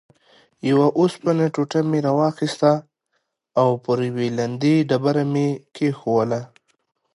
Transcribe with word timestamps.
یوه 0.69 0.87
اوسپنه 0.99 1.45
ټوټه 1.53 1.79
مې 1.89 1.99
راواخیسته 2.07 2.71
او 3.61 3.69
پر 3.83 3.97
یوې 4.09 4.27
لندې 4.39 4.75
ډبره 4.89 5.23
مې 5.31 5.47
کېښووله. 5.75 6.41